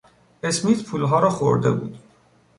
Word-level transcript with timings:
اسمیت 0.43 0.83
پولها 0.83 1.19
را 1.19 1.29
خورده 1.29 1.71
بود. 1.71 1.97